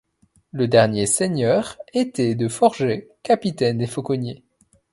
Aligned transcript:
Le 0.51 0.67
dernier 0.67 1.05
seigneur 1.05 1.77
était 1.93 2.33
De 2.33 2.47
Forget, 2.47 3.09
capitaine 3.21 3.77
des 3.77 3.85
fauconniers. 3.85 4.43